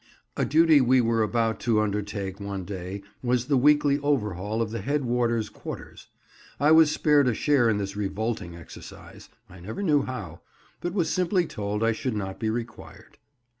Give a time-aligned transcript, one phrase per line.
[0.35, 4.81] A duty we were about to undertake one day was the weekly overhaul of the
[4.81, 6.07] head warder's quarters.
[6.59, 11.83] I was spared a share in this revolting exercise—I never knew how—but was simply told
[11.83, 13.19] I should not be required.